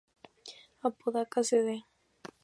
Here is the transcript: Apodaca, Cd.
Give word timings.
Apodaca, 0.89 1.43
Cd. 1.49 1.77